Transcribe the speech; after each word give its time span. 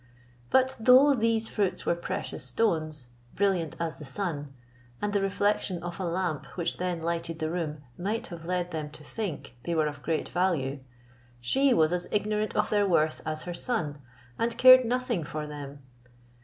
But, 0.49 0.75
though 0.79 1.13
these 1.13 1.47
fruits 1.47 1.85
were 1.85 1.93
precious 1.93 2.43
stones, 2.43 3.09
brilliant 3.35 3.75
as 3.79 3.97
the 3.99 4.03
sun, 4.03 4.51
and 4.99 5.13
the 5.13 5.21
reflection 5.21 5.83
of 5.83 5.99
a 5.99 6.05
lamp 6.05 6.47
which 6.55 6.77
then 6.77 7.03
lighted 7.03 7.37
the 7.37 7.51
room 7.51 7.83
might 7.99 8.25
have 8.33 8.43
led 8.45 8.71
them 8.71 8.89
to 8.97 9.03
think 9.03 9.57
they 9.61 9.75
were 9.75 9.85
of 9.85 10.01
great 10.01 10.27
value, 10.27 10.79
she 11.39 11.71
was 11.71 11.93
as 11.93 12.07
ignorant 12.11 12.55
of 12.55 12.71
their 12.71 12.87
worth 12.87 13.21
as 13.27 13.43
her 13.43 13.53
son, 13.53 13.99
and 14.39 14.57
cared 14.57 14.85
nothing 14.85 15.23
for 15.23 15.45
them. 15.45 15.83